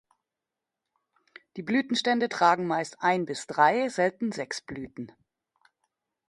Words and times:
Die 1.57 1.61
Blütenstände 1.61 2.27
tragen 2.27 2.65
meist 2.65 3.03
ein 3.03 3.27
bis 3.27 3.45
drei, 3.45 3.87
selten 3.87 4.31
sechs 4.31 4.59
Blüten. 4.59 5.11